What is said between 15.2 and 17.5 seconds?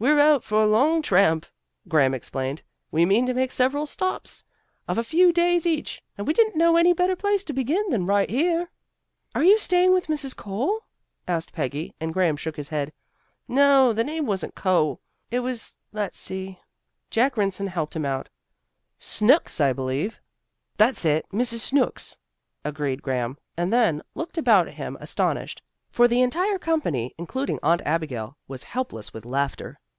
It was let's see." Jack